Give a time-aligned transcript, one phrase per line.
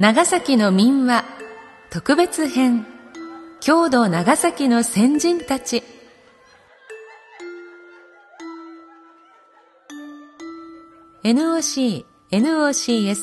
[0.00, 1.24] 長崎の民話
[1.88, 2.84] 特別編
[3.60, 5.84] 郷土長崎の先人たち。
[11.22, 13.18] NOC、NOCS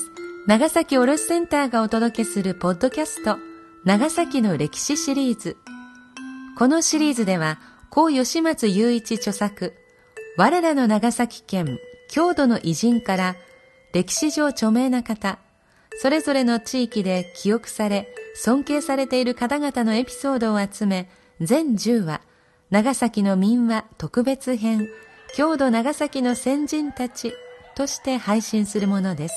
[0.47, 3.37] 長崎卸センターがお届けするポッドキャスト
[3.83, 5.57] 長崎の歴史シリーズ。
[6.57, 9.73] このシリーズでは高吉松雄一著作
[10.37, 11.79] 我らの長崎県
[12.09, 13.35] 郷土の偉人から
[13.91, 15.37] 歴史上著名な方
[15.99, 21.09] それぞれの地域で記憶され、尊敬されている方々のエピソードを集め、
[21.39, 22.21] 全10話、
[22.69, 24.87] 長崎の民話特別編、
[25.35, 27.33] 郷土長崎の先人たち
[27.75, 29.35] として配信するものです。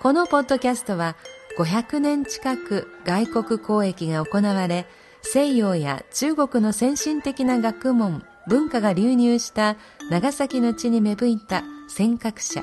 [0.00, 1.16] このポッドキャストは、
[1.58, 4.86] 500年近く外国交易が行われ、
[5.22, 9.76] 西洋や中国の先進的な学問、文化が流入した
[10.10, 12.62] 長崎の地に芽吹いた尖閣者、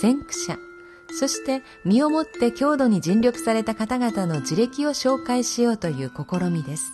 [0.00, 0.58] 先駆者、
[1.12, 6.92] そして身をもって郷土に尽力された方々の自歴を紹介しようという試みです。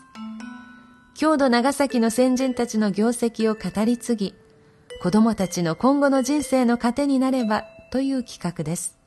[1.15, 4.35] 郷土長崎の先人たちの業績を語り継ぎ、
[5.03, 8.99] 子供たちの今後の人生の糧になればという企画です。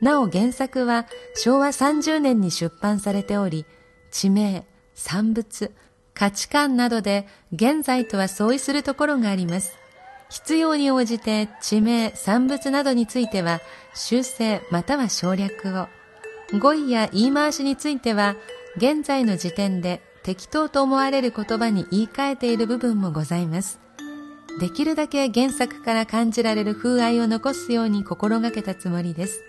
[0.00, 3.66] なお原作は昭和30年に出版されており、
[4.10, 4.64] 地名、
[4.94, 5.72] 産物、
[6.14, 9.76] 価値観などで現在とは相違するところがあります。
[10.30, 13.60] 必要に応じて地名、産物などについては
[13.94, 15.88] 修正または省略を、
[16.58, 18.36] 語彙や言い回しについては
[18.76, 23.80] 現在の時点で適当と思われる言葉に言い換えている部分もございます。
[24.60, 29.42] できるだけ原作から感じられる風合いを残すように心がけたつもりです。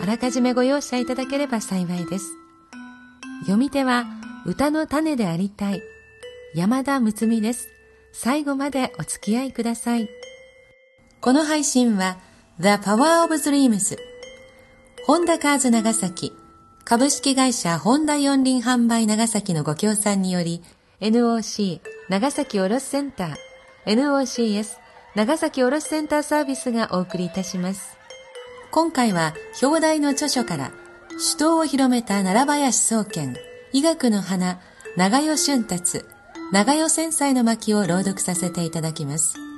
[0.00, 2.32] あらかじめご容赦いただければ幸いです。
[3.42, 4.06] 読み手は
[4.46, 5.82] 歌の種でありたい
[6.54, 7.71] 山田睦美です。
[8.12, 10.08] 最後までお付き合いください。
[11.20, 12.18] この配信は
[12.60, 13.96] The Power of Dreams
[15.06, 16.32] ホンダカーズ長崎
[16.84, 20.62] 株式会社ホンダ四輪販売長崎のご協賛により
[21.00, 24.78] NOC 長崎卸センター NOCS
[25.14, 27.96] 長崎卸センターサービスがお送りいたします。
[28.70, 30.72] 今回は表題の著書から
[31.10, 33.36] 首都を広めた奈良林総研
[33.72, 34.60] 医学の花
[34.96, 36.04] 長与俊達
[36.52, 39.51] 長与繊細の巻を朗読させていただきます。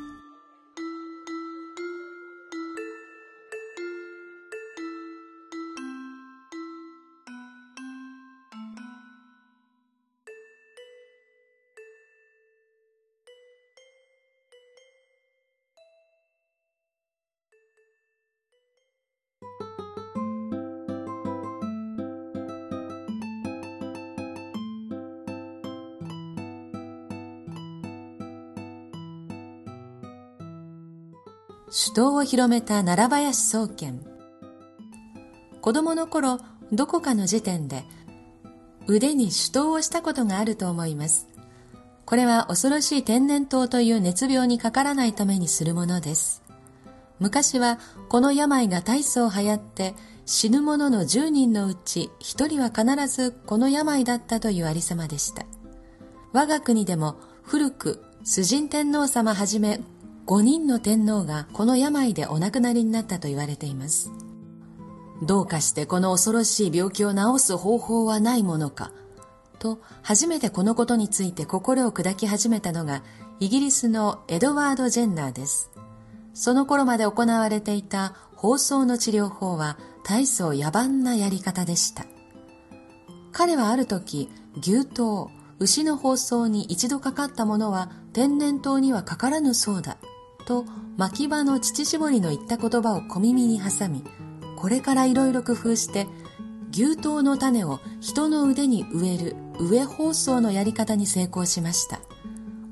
[31.71, 34.01] 首都を広めた奈良林総研。
[35.61, 36.39] 子供の頃
[36.73, 37.85] どこかの時点で
[38.87, 41.29] 腕に手刀をしたことがあると思います。
[42.05, 46.43] これは恐ろしい天然痘という熱病にかからないためにするものです。
[47.19, 49.95] 昔はこの病が大層流行って
[50.27, 55.47] 死ぬ者の10人のうち1人は必ずこの病だったというありさまでした。
[56.33, 59.81] 我が国でも古く崇神天皇様はじめ
[60.27, 64.11] 5人の天皇がこの病でお亡くなりになったと言われています。
[65.23, 68.91] どうかしてこの恐ろしい病気を治す方法はないものか、
[69.59, 73.03] と初めてこのことについて心を砕き始めたのが
[73.39, 75.71] イギリスのエドワード・ジェンナーです。
[76.33, 82.07] その頃まで行われていた放送の治療法は大層野蛮なやり方でした。
[83.33, 85.27] 彼はある時、牛刀、
[85.59, 89.99] 牛の放送に一度かかったものは天然痘にはかからぬそうだ
[90.45, 90.65] と
[90.97, 94.05] 牧場の乳搾りの言った言葉を小耳に挟み
[94.57, 96.07] これからいろいろ工夫して
[96.75, 102.01] 牛刀の種を人の腕に植える植え包装のやり方に成功しました。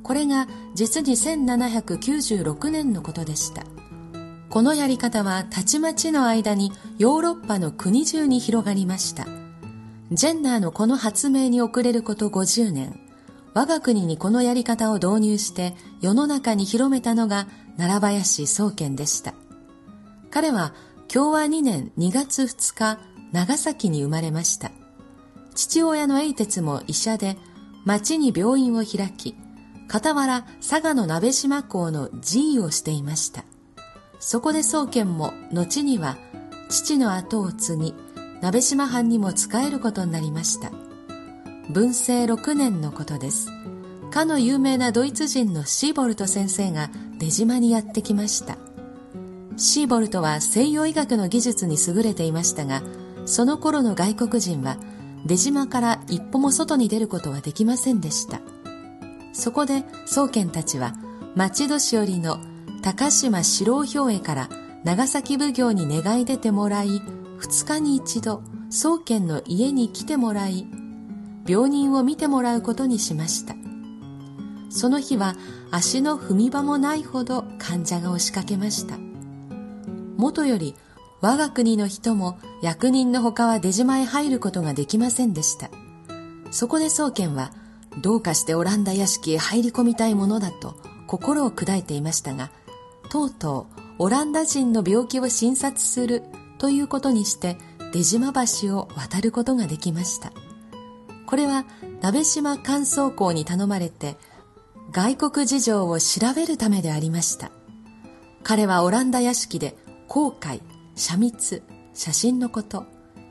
[0.02, 3.62] これが実に1796年のことでした。
[4.50, 9.26] このやり方はたちまちの間にヨーロッパの国中に広がりました。
[10.10, 13.01] ジェンナーのこの発明に遅れること50年。
[13.54, 17.46] 我が国にこのやり方を導入して世の中に広めたのが
[17.76, 19.34] 奈良林宗賢でした。
[20.30, 20.72] 彼は
[21.08, 22.98] 共和2年2月2日、
[23.32, 24.70] 長崎に生まれました。
[25.54, 27.36] 父親の英鉄も医者で、
[27.84, 29.34] 町に病院を開き、
[29.90, 33.44] 傍ら佐賀の鍋島港の寺医をしていました。
[34.20, 36.16] そこで宗賢も後には
[36.70, 37.94] 父の後を継ぎ、
[38.40, 40.72] 鍋島藩にも仕えることになりました。
[41.70, 43.50] 文政6年のことです。
[44.10, 48.58] かの有名なドイツ人のシーボルト先生が出島にやってきました。
[49.56, 52.82] シーボルトは西洋医学の技術に優れていましたが、
[53.26, 54.76] その頃の外国人は
[55.26, 58.40] 出島から一歩も外に出ることはできませんでした
[59.32, 60.94] そこで宗賢たちは
[61.34, 62.38] 町年寄りの
[62.82, 64.48] 高島四郎兵衛から
[64.84, 67.00] 長崎奉行に願い出てもらい
[67.38, 70.66] 二日に一度宗賢の家に来てもらい
[71.46, 73.54] 病人を見てもらうことにしました
[74.70, 75.36] その日は
[75.70, 78.98] 足の踏み場もないほど患者が押しかけました
[80.16, 80.74] もとより
[81.22, 85.70] 我が国の人も役人のほかは出島へ入ることができませんでした。
[86.50, 87.52] そこで宗賢は、
[88.02, 90.74] どうかしてオランダ屋敷へ入り込みたいものだと
[91.06, 92.50] 心を砕いていましたが、
[93.08, 96.24] とうとうオランダ人の病気を診察する
[96.58, 97.56] ということにして
[97.92, 100.32] 出島橋を渡ることができました。
[101.32, 101.64] これは
[102.02, 104.18] 鍋島乾燥校に頼まれて
[104.90, 107.50] 外国事情を調べるためでありました。
[108.42, 109.74] 彼はオランダ屋敷で
[110.08, 110.60] 航海、
[110.94, 111.62] 写密、
[111.94, 112.84] 写真のこと、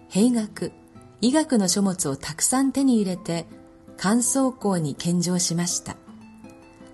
[0.09, 0.71] 兵学、
[1.21, 3.45] 医学の書物をたくさん手に入れて、
[3.97, 5.95] 乾燥校に献上しました。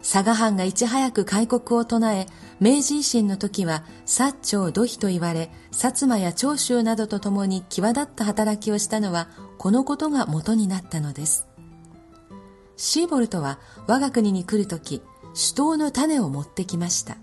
[0.02, 2.26] 佐賀藩がいち早く開国を唱え、
[2.60, 11.48] 明治維新の時は、薩長土肥と言われ、薩摩や長州などと共に際立った働きをしたのは、このことが元になったのです。
[12.76, 15.02] シーボルトは我が国に来る時、
[15.34, 17.18] 首都の種を持ってきました。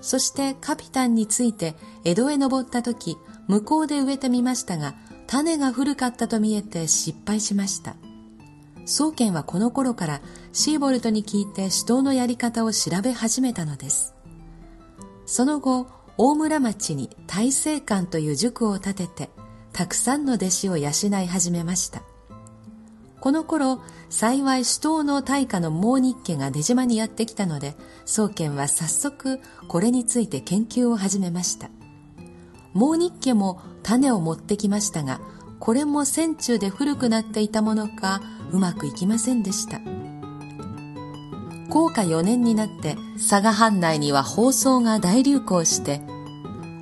[0.00, 1.74] そしてカピタンについて
[2.04, 3.16] 江戸へ登った時、
[3.48, 4.94] 向こうで植えてみましたが、
[5.26, 7.96] 種が古かったと見えて失敗しました。
[8.86, 10.20] 宗賢はこの頃から
[10.52, 14.14] シーボルトに聞いて首都のやり方を調べ始めたのです。
[15.26, 15.88] その後、
[16.18, 19.30] 大村町に大聖館という塾を建てて、
[19.76, 22.00] たくさんの弟子を養い始めました。
[23.20, 27.76] この頃、幸い首都の大家の毛日家が出島にやってきたので、
[28.06, 29.38] 宗賢は早速
[29.68, 31.68] これについて研究を始めました。
[32.72, 35.20] 毛日家も種を持ってきましたが、
[35.60, 38.22] これも戦中で古くなっていたものか、
[38.52, 39.82] うまくいきませんでした。
[41.68, 46.00] 高価4年になって佐賀藩内には放送が大流行して、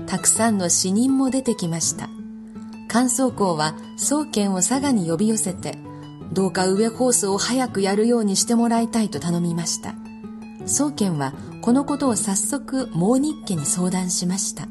[0.06, 2.08] たくさんの死人も出てきました。
[2.94, 5.76] 関宗公は宗賢を佐賀に呼び寄せて、
[6.32, 9.96] どうか上コースを早くやるようにしてもらいたいと頼みました。
[10.64, 14.68] 宗賢はこのことを早速毛日家に相談しました。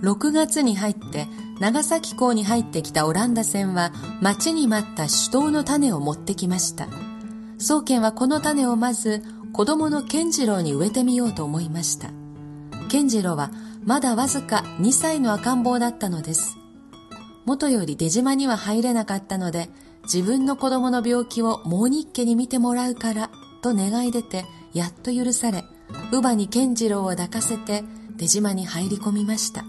[0.00, 1.26] 6月に入って
[1.58, 6.86] 長崎港に入ってきたオランダ船は待ちに待った首都の種を持ってきました。
[7.58, 12.10] 宗賢はこの種をまず子供の健次郎に植えてみようと思いました。
[12.88, 13.50] 健次郎は
[13.84, 16.59] まだわずか2歳の赤ん坊だったのです。
[17.44, 19.68] 元より出島には入れなかったので
[20.04, 23.30] 自分の子供の病気を毛日家に見てもらうから
[23.62, 25.64] と願い出てやっと許され
[26.10, 27.84] 乳母に健次郎を抱かせて
[28.16, 29.64] 出島に入り込みました。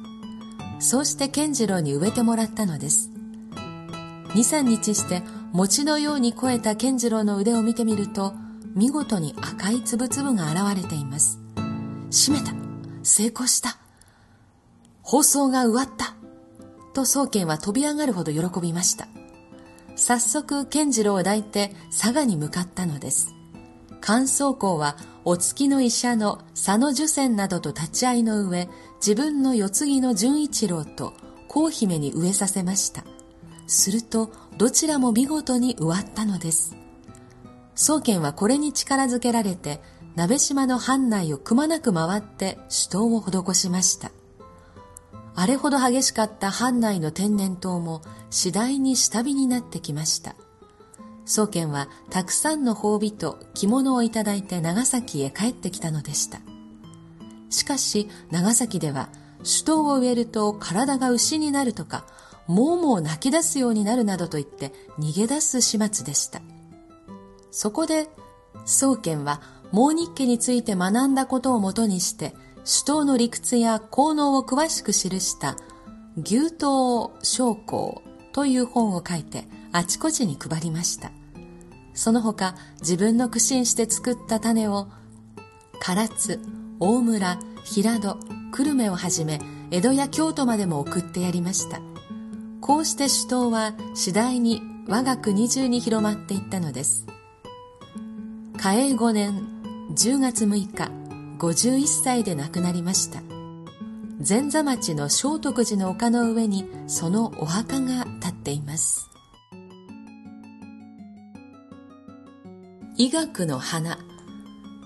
[0.80, 3.12] そうして健次郎に植えてもらったのです。
[4.30, 5.22] 23日して
[5.52, 8.34] 餅のように肥えた健次郎の腕を見てみると
[8.76, 11.40] 見事に赤い粒々が現れています。
[12.10, 12.54] 閉めた。
[13.04, 13.78] 成功した。
[15.02, 16.16] 放送が終わった。
[16.94, 19.08] と宗賢は飛び上がるほど喜びました
[19.96, 23.36] 早速健次郎を抱いて佐賀に向かったのです。
[24.00, 31.14] 関宗公はお月の医者の佐野受仙などと立ち会いの上、自分の世継ぎの純一郎と
[31.48, 33.04] 皇姫に植えさせました。
[33.68, 36.76] すると、どちらも見事に植わったのです。
[37.76, 39.82] 宗賢はこれに力づけられて、
[40.16, 44.12] 鍋島の藩内をくまなく回って首都を施しました。
[45.36, 50.36] あれほど激しかった藩内の天然痘も次第に下火になってきました。
[51.26, 56.40] 宗賢はたくさんの褒美と着物をいただいて長崎へ帰ってきたのでした。
[57.50, 59.10] しかし長崎では
[59.40, 62.06] 首都を植えると体が牛になるとか、
[62.48, 66.42] もうもう泣き出すようになるなどと言って逃げ出す始末でした。
[67.52, 68.10] そこで
[68.66, 75.58] 宗賢は毛日記について学んだことをもとにして首都の理屈や効能を詳しく記した
[76.22, 78.02] 牛刀将校
[78.34, 81.12] という本を書いてあちこちに配りました。
[81.94, 84.88] その他自分の苦心して作った種を
[85.84, 86.40] 唐津、
[86.80, 88.18] 大村、平戸、
[88.52, 89.40] 久留米をはじめ
[89.72, 91.82] 江戸や京都までも送ってやりました。
[92.60, 97.08] こうして首都は次第に我が国中に広まっていったのです。
[98.58, 99.48] 嘉永5年
[99.96, 101.01] 10月6日、
[101.42, 103.24] 51歳で亡くなりました。
[104.28, 109.10] 前座町の聖徳寺の丘の上にそのお墓が建っています。
[112.96, 113.98] 医学の花。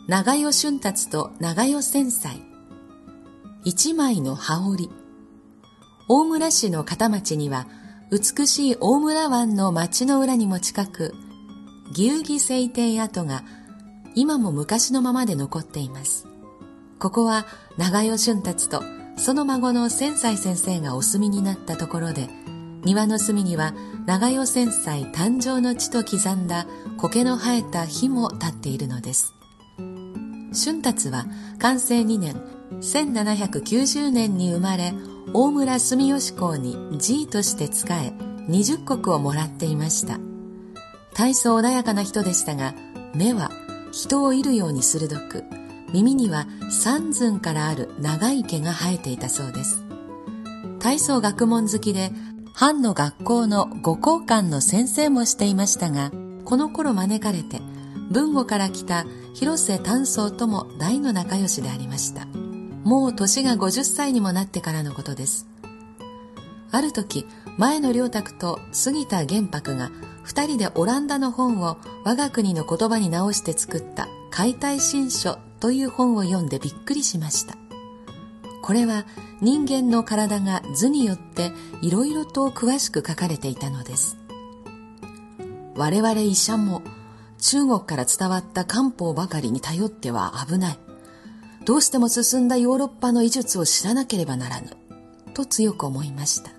[0.07, 2.35] 長与春達と長与繊細
[3.65, 4.89] 一枚の羽織。
[6.07, 7.67] 大村市の片町には
[8.11, 11.13] 美しい大村湾の町の裏にも近く、
[11.91, 13.43] 牛木聖帝跡が
[14.13, 16.27] 今も昔のままで残っています。
[16.99, 17.45] ここは
[17.77, 18.81] 長与俊達と
[19.17, 22.29] その孫の千歳先生がお住みになったところで、
[22.83, 23.73] 庭の隅には
[24.05, 29.33] 長与千歳誕生の地と刻んだ苔の生えた火も立っているのです。
[30.53, 31.25] 俊達は
[31.59, 32.35] 完成2年、
[32.81, 34.93] 1790年に生まれ、
[35.33, 38.13] 大村住吉公に寺医として仕え、
[38.49, 40.19] 20石をもらっていました。
[41.13, 42.73] 大層穏やかな人でしたが、
[43.13, 43.49] 目は
[43.91, 45.43] 人を射るように鋭く、
[45.95, 49.81] 耳には三寸からある長い毛が生えていたそうです。
[50.79, 52.11] 大層学問好きで、
[52.53, 56.11] 藩の学校の五校官の先生もしていましたが、
[56.43, 57.61] この頃招かれて、
[58.11, 62.25] 文語から来た広瀬丹宗とも大の仲良しでありました。
[62.83, 65.47] もう年が50歳にもなってからのことです。
[66.71, 67.25] ある時、
[67.57, 69.91] 前の良卓と杉田玄白が
[70.23, 77.57] 二人でオランダの本を我が国の言葉に直して作った解体新書という本を読んでびっくりしました。
[78.61, 79.03] これは
[79.41, 84.15] 人間の体が図によっていろいろと詳しく書かれていたのです。
[85.75, 86.83] 我々医者も
[87.39, 90.79] 中国から伝わった漢方ばかりに頼っては危ない。
[91.65, 94.69] どうしても進んだヨーロッパの医術を知らなければならぬ、
[95.33, 96.51] と強く思いました。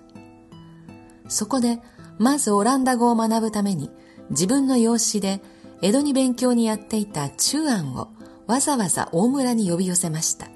[1.29, 1.79] そこで、
[2.17, 3.89] まずオランダ語を学ぶために、
[4.31, 5.41] 自分の養子で
[5.81, 8.09] 江戸に勉強にやっていた中安を
[8.47, 10.47] わざわざ大村に呼び寄せました。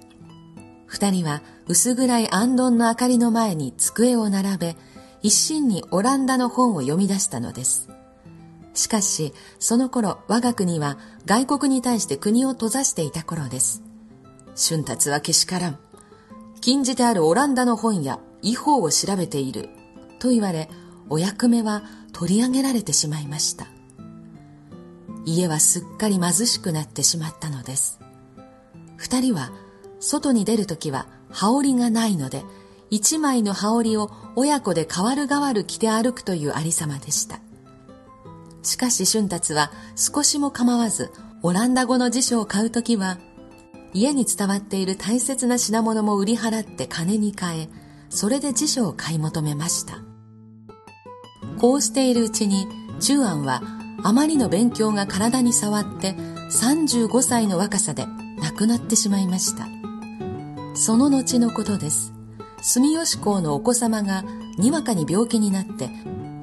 [0.86, 4.76] 二人は薄暗い安頓の明かりの前に机を並べ、
[5.22, 7.90] 一心にオランダの本を読み出したのです。
[8.74, 13.84] しかし、その頃我が国は外国に対して国を閉ざしていた頃です。
[14.56, 15.80] 春達はけしからん。
[16.62, 19.70] 禁じてあるオランダの本や違法を調べている。
[20.20, 20.70] と言われ、
[21.10, 21.84] お役目は
[22.14, 23.68] 取り上げられてしまいました。
[25.26, 28.00] 家はすっかり貧しくなってしまったのです。
[28.98, 29.52] 二人は
[30.00, 32.44] 外に出るときは羽織がないので、
[32.90, 37.40] 一枚の羽織を親子で代わる代わる着て歩くというありさまでした。
[38.64, 41.12] しかし春達は少しも構わず、
[41.42, 43.18] オランダ語の辞書を買うときは
[43.94, 47.70] 家に伝わっている大切な品物も売り払って金に換え、
[48.10, 50.00] それで辞書を買い求めました。
[51.60, 52.68] こうしているうちに、
[53.00, 53.62] 中安は
[54.04, 56.14] あまりの勉強が体に触って
[56.50, 58.06] 35歳の若さで
[58.42, 59.68] 亡くなってしまいました。
[60.74, 62.14] その後のことです。
[62.62, 64.24] 住吉公のお子様が
[64.58, 65.90] にわかに病気になって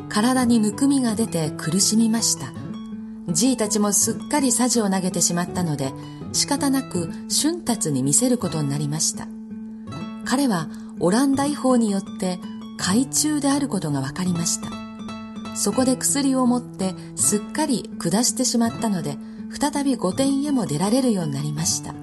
[0.08, 2.52] 体にむくみが出て苦しみました。
[3.30, 5.92] じいたちもすっかりさじを投げてしまったので
[6.32, 9.28] 仕方なく春達に見せることになりました
[10.24, 12.38] 彼はオランダ違法によって
[12.78, 14.87] 海中であることが分かりました
[15.58, 19.18] そこで薬を持ってすっかり下してしまったので
[19.50, 21.94] 再び御殿へも出られるようになりました。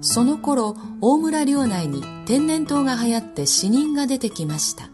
[0.00, 4.88] その頃大村領内に天然痘が流行って死人が出てきました。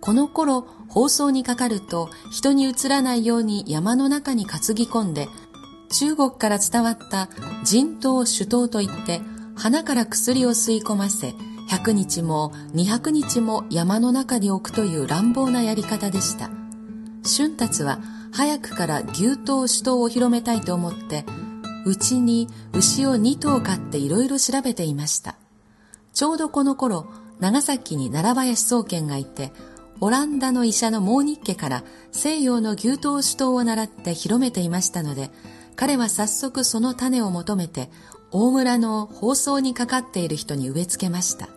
[0.00, 5.28] この頃放送にかかると人にうつらないように山の中に担ぎ込んで
[5.90, 7.28] 中国から伝わった
[7.62, 9.20] 人頭酒頭といって
[9.54, 11.34] 鼻から薬を吸い込ませ
[11.70, 16.63] 100日も200日も山の中に置くという乱暴なやり方でした。
[17.24, 17.98] 春達は
[18.32, 21.24] 早くから牛頭酒頭を広めたいと思って
[21.86, 25.36] うちに牛を2頭飼っていろいろ調べていました
[26.12, 27.06] ちょうどこの頃
[27.40, 29.52] 長崎に奈良林宗賢がいて
[30.00, 35.30] オランダの医者のモーニッケから西洋の牛頭酒頭を習って広めていましたので
[35.76, 37.90] 彼は早速その種を求めて
[38.30, 41.48] 大村の放送にかかっている人に植え付けました。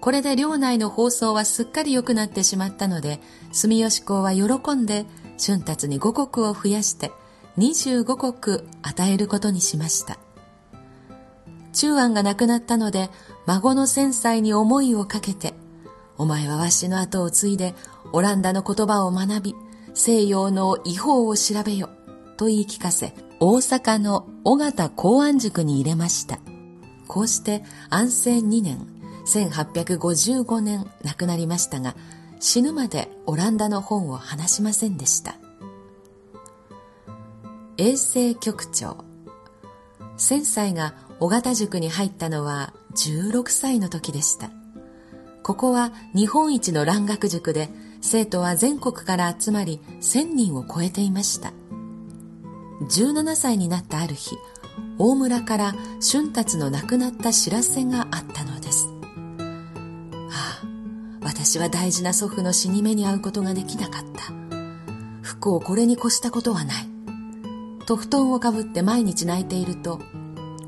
[0.00, 3.20] これで領内の放送はすっかり良くなってしまったので、
[3.52, 5.04] 住吉公は喜んで
[5.44, 7.12] 春達に五国を増やして
[7.58, 10.18] 25国与えることにしました。
[11.72, 13.10] 中安が亡くなったので、
[13.46, 15.54] 孫の繊細に思いをかけて、
[16.18, 17.74] お前はわしの後を継いで、
[18.12, 19.54] オランダの言葉を学び、
[19.94, 21.90] 西洋の違法を調べよ。
[22.36, 26.38] と言い聞かせ、大阪の尾形公安塾に入れました。
[27.06, 31.94] こうして安政2年、1855年亡くなりましたが、
[32.40, 35.36] 死ぬまでオランダの本を話しませんでした。
[37.76, 39.04] 衛生局長。
[40.16, 44.50] 千歳が尾形塾に入ったのは16歳の時でした。
[45.42, 47.70] ここは日本一の蘭学塾で、
[48.02, 51.52] 生徒は全国から集まり1000人を超えていました。
[52.82, 54.36] 17歳になったある日、
[54.98, 55.74] 大村から
[56.12, 58.89] 春達の亡くなった知らせがあったのです。
[61.42, 64.30] 私は大事な祖父の死に目に遭うことができなかった。
[65.22, 66.86] 不幸これに越したことはない。
[67.86, 70.02] と布団をかぶって毎日泣いていると、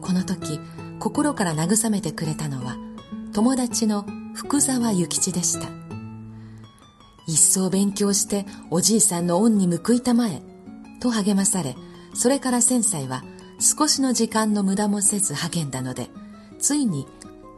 [0.00, 0.58] この時、
[0.98, 2.78] 心から慰めてくれたのは、
[3.34, 5.68] 友達の福沢諭吉でした。
[7.26, 10.40] 一層勉強しておじいさんの恩に報いたまえ、
[11.02, 11.76] と励まされ、
[12.14, 13.22] それから千歳は
[13.60, 16.08] 少しの時間の無駄もせず励んだので、
[16.58, 17.06] ついに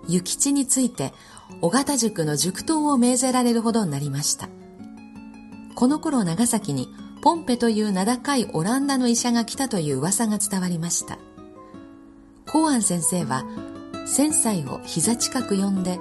[0.09, 1.13] 諭吉について
[1.61, 4.49] 尾形塾の塾頭を命ぜられるほどになりました。
[5.75, 6.89] この頃長崎に
[7.25, 11.19] ポンペという名高いオランダの医者が来たという噂が伝わりました。
[12.47, 13.45] 公安先生は、
[14.07, 15.99] 千歳を膝近く呼んで、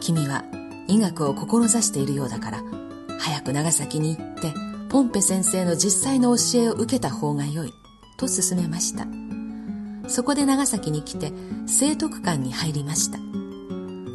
[0.00, 0.44] 君は
[0.86, 2.62] 医学を志しているようだから、
[3.18, 4.54] 早く長崎に行って、
[4.88, 7.74] ポンペ先生の実際の教えを受けた方がよい、
[8.16, 9.06] と勧めました。
[10.08, 11.32] そこで長崎に来て、
[11.66, 13.18] 聖徳館に入りました。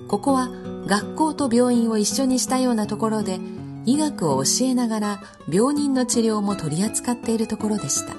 [0.10, 0.50] ここは
[0.88, 3.40] 学校と病院を一緒にしたようなところで、
[3.86, 8.16] 医学を教えながら病人の治療も取り扱っているところでした。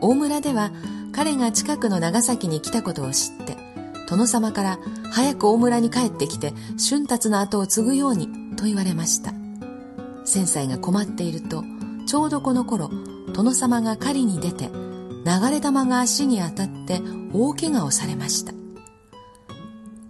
[0.00, 0.72] 大村では
[1.12, 3.56] 彼が近くの長崎に来たことを知って、
[4.08, 4.78] 殿様から
[5.12, 6.54] 早く大村に帰ってきて
[6.88, 9.34] 春達の後を継ぐようにと言われました。
[10.24, 11.64] 千歳が困っていると、
[12.06, 12.90] ちょうどこの頃、
[13.34, 17.02] 殿様が狩りに出て、流れ玉が足に当たって
[17.34, 18.59] 大怪我をされました。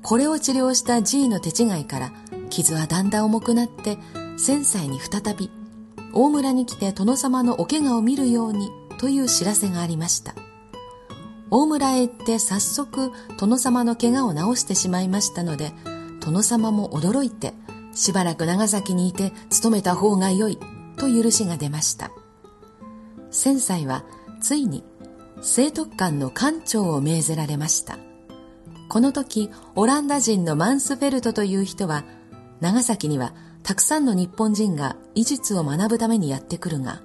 [0.02, 2.12] これを治療した G の手違いから
[2.49, 3.99] 傷はだんだん重くなって
[4.37, 5.50] 千歳に再び
[6.12, 10.35] 大村に来て殿様のお怪我を見るようにという知らせがありました。
[11.50, 15.73] 大村へ行って早速殿様の怪我を治してしまいましたので、
[16.21, 17.54] 殿様も驚いて、
[17.92, 20.59] しばらく長崎にいて勤めた方がよい
[20.97, 22.11] と許しが出ました。
[23.30, 24.04] 千歳は
[24.40, 24.85] ついに
[25.40, 27.99] 聖徳館の館長を命ぜられました。
[28.90, 32.02] この時、オランダ人のマンスフェルトという人は、
[32.60, 37.00] 長崎にはたくさんの日本人が医術を学ぶためにやってくるが、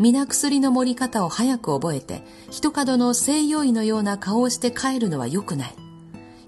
[0.00, 5.76] 皆薬の盛り方を早く覚えて、一角の西洋医のような顔をして帰るのは良くない。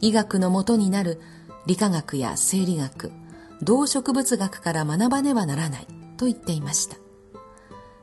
[0.01, 1.21] 医学の元になる
[1.67, 3.12] 理化学や生理学、
[3.62, 5.87] 動植物学から学ばねばならない
[6.17, 6.97] と言っていました。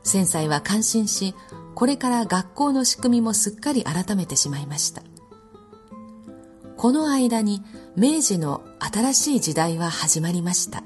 [0.04, 1.34] 先歳は感心し、
[1.74, 5.02] これから学校の仕組みもすっかり改めてしまいました。
[6.78, 7.60] この間に
[7.96, 10.84] 明治の新しい時代は始まりました。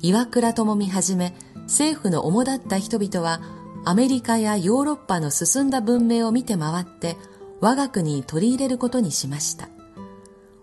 [0.00, 1.32] 岩倉智美はじめ
[1.62, 3.40] 政府の主だった人々は
[3.84, 7.16] アメリカやヨーロッパの進んだ文明を見て回って
[7.60, 9.68] 我が国に取り入れることにしました。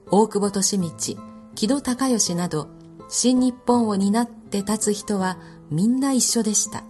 [0.07, 1.21] 大久保利道、
[1.55, 2.67] 木戸孝允など
[3.07, 5.37] 新日本を担って立つ人は
[5.69, 6.83] みんな一緒でした。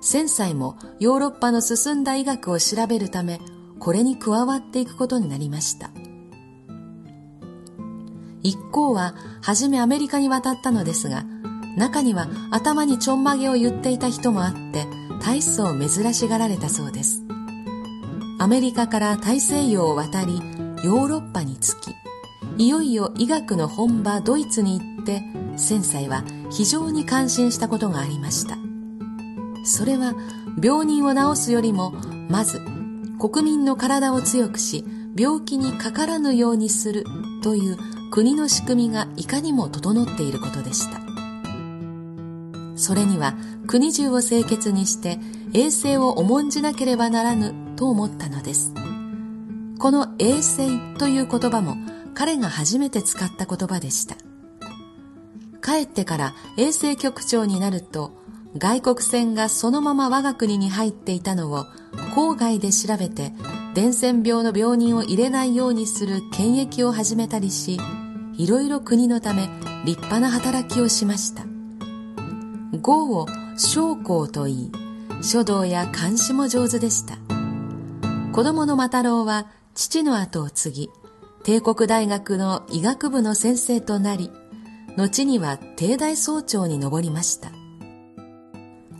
[0.00, 3.40] 千歳もヨーロッパの進んだ医学を調べるため
[3.80, 5.90] これに加わっていくことになりました。
[8.46, 11.24] 一行は初めアメリカに渡ったのですが
[11.76, 14.86] 中には頭にちょんまげを言っていた人もあって
[15.20, 17.22] 大層珍しがられたそうです。
[18.38, 20.36] アメリカから大西洋を渡り
[20.84, 21.94] ヨーロッパに着き
[22.58, 25.22] いよいよ医学の本場ドイツに行って
[25.56, 28.56] 千歳は非常に感心したことがありました。
[29.64, 30.14] それは
[30.62, 31.90] 病人を治すよりも
[32.28, 32.60] まず
[33.18, 34.84] 国民の体を強くし
[35.16, 37.04] 病気にかからぬようにする
[37.42, 41.00] という国の仕組みがいかにも整っていることでした
[42.76, 43.34] それには
[43.66, 45.18] 国中を清潔にして
[45.54, 48.72] 衛生を重んじなければならぬと思ったのです。
[49.78, 51.76] この衛生という言葉も
[52.14, 54.16] 彼が初めて使った言葉でした。
[55.62, 58.12] 帰ってから衛生局長になると
[58.56, 61.64] 外国船がそのまま我が国に入っていたのを
[62.14, 63.32] 郊外で調べて
[63.76, 67.78] 伝染病の病人を入れないようにする検疫を始めたりし
[68.38, 69.50] いろいろ国のため
[69.84, 71.44] 立派な働きをしました。
[72.80, 73.26] 語を
[73.58, 74.72] 将校と言い、
[75.20, 77.18] 書道や漢詩も上手でした。
[78.32, 80.90] 子供の馬太郎は父の後を継ぎ、
[81.44, 84.30] 帝国大学の医学部の先生となり、
[84.96, 87.50] 後には帝大総長に上りました。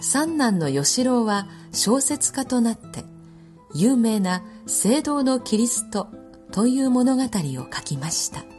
[0.00, 3.06] 三男の吉郎は小説家となって、
[3.74, 6.09] 有名な聖堂のキリスト
[6.50, 7.29] という物語を
[7.72, 8.55] 書きました。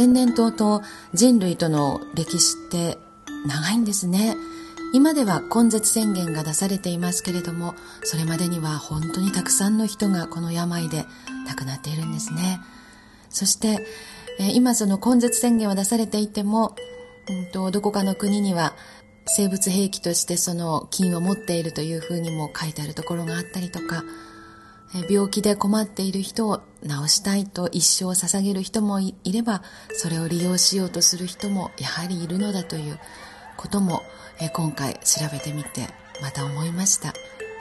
[0.00, 0.80] 天然痘と
[1.12, 2.96] 人類との歴史って
[3.46, 4.34] 長いんですね。
[4.94, 11.04] 今では根絶宣言が出されていますけれども、それまでには本当にたくさんの人がこの病で
[11.46, 12.60] 亡くなっているんですね。
[13.28, 13.86] そして、
[14.38, 16.74] え今その根絶宣言は出されていても、
[17.28, 18.72] うんと、どこかの国には
[19.26, 24.02] 生物兵器としてその菌を持っているというふうにも書いてあるところがあったりとか、
[25.08, 32.98] 病気で困っている人を治したいと一生捧げる人もいればそれを利用しようとする人もやはりいるのだという
[33.56, 34.02] ことも
[34.52, 35.86] 今回調べてみて
[36.20, 37.14] また思いました、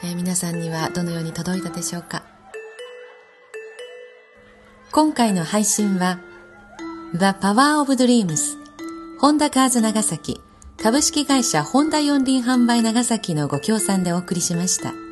[0.04, 2.24] え皆さんにはどのように届いたでしょうか？
[4.92, 6.20] 今回の配信は
[7.14, 8.58] The Power of Dreams
[9.20, 10.42] ホンダカーズ長崎
[10.82, 15.09] 株式会社ホンダ四輪販売長崎のご協賛でお送りしました。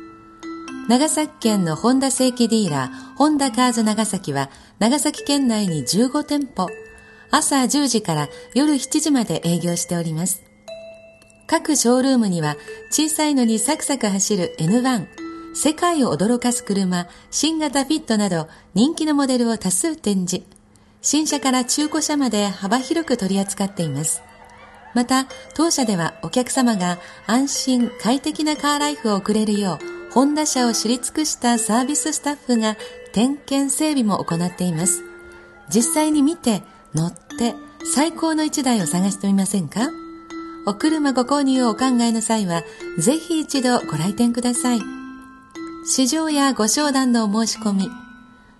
[0.88, 4.48] 長崎県のホンダ正規ディーラー、ホンダカーズ長崎は、
[4.78, 6.70] 長崎県内に15店舗、
[7.30, 10.42] 朝10時から夜7時まで営業しております。
[11.46, 12.56] 各ショールームには、
[12.90, 15.08] 小さいのにサクサク走る N1、
[15.54, 20.46] 世界を驚かす車、新型フィットなど人気のモデルを多数展示。
[21.02, 24.22] 新車から中古車まで幅広く取り扱っています。
[24.94, 32.76] また、当社ではお客様が安心快適なカーライフを送れるよう、ホンダ車を知り尽くしたサービススタッフが
[33.12, 35.02] 点検整備も行っています。
[35.68, 36.62] 実際に見て、
[36.94, 37.54] 乗って、
[37.94, 39.88] 最高の一台を探してみませんか？
[40.66, 42.62] お車ご購入をお考えの際は、
[42.98, 44.80] ぜひ一度ご来店ください。
[45.86, 47.88] 市場やご商談のお申し込み、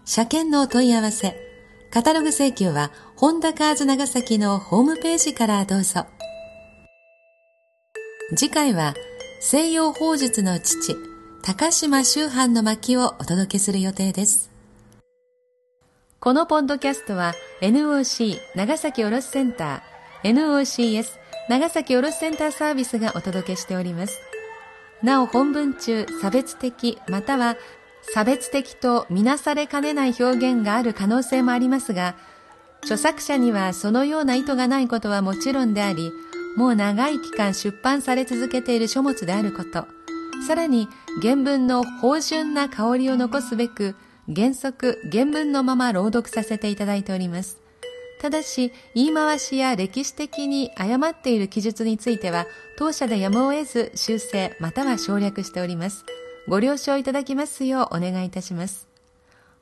[0.04, 1.37] 車検のお問い合わせ、
[1.90, 6.06] カタログ請求は、ホンダカーズ長崎のホームページからどうぞ。
[8.37, 8.94] 次回は、
[9.40, 10.96] 西洋法術の父、
[11.48, 14.50] 高島周藩の巻をお届けする予定です。
[16.20, 17.32] このポッドキャストは
[17.62, 21.06] NOC 長崎卸センター NOCS
[21.48, 24.20] 長崎卸センターサービスがお届けしております。
[25.02, 27.56] なお本文中差別的または
[28.12, 32.14] 差別的とみなされかねない表現がある可能性もありますが、
[32.82, 36.12] 著作者にはそのような意図がないことはもちろんであり、
[36.58, 39.87] もう長い期間出版され続けている書物であること、
[40.46, 40.88] さらに
[41.23, 43.97] 原文の芳醇な香りを残すべく
[44.35, 47.59] 原則原文のまま朗読させていただいております。
[48.21, 56.05] ただし、言い回しや歴史的に誤っている記述については、当社でやむを得ず修正または省略しております。
[56.49, 58.88] ご了承いただきますようお願いいたします。